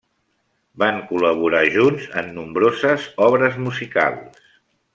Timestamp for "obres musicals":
3.27-4.43